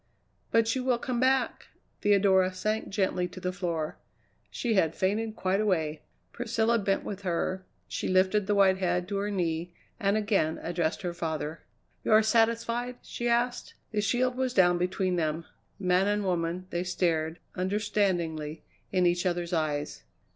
"But 0.49 0.75
you 0.75 0.83
will 0.83 0.97
come 0.97 1.19
back" 1.19 1.67
Theodora 2.01 2.51
sank 2.55 2.89
gently 2.89 3.27
to 3.27 3.39
the 3.39 3.53
floor. 3.53 3.99
She 4.49 4.73
had 4.73 4.95
fainted 4.95 5.35
quite 5.35 5.61
away! 5.61 6.01
Priscilla 6.31 6.79
bent 6.79 7.03
with 7.03 7.21
her, 7.21 7.63
she 7.87 8.07
lifted 8.07 8.47
the 8.47 8.55
white 8.55 8.79
head 8.79 9.07
to 9.09 9.17
her 9.17 9.29
knee, 9.29 9.75
and 9.99 10.17
again 10.17 10.59
addressed 10.63 11.03
her 11.03 11.13
father. 11.13 11.61
"You 12.03 12.13
are 12.13 12.23
satisfied?" 12.23 12.95
she 13.03 13.29
asked. 13.29 13.75
The 13.91 14.01
shield 14.01 14.33
was 14.35 14.55
down 14.55 14.79
between 14.79 15.17
them. 15.17 15.45
Man 15.77 16.07
and 16.07 16.23
woman, 16.23 16.65
they 16.71 16.83
stared, 16.83 17.37
understandingly, 17.53 18.63
in 18.91 19.05
each 19.05 19.27
other's 19.27 19.53
eyes. 19.53 20.01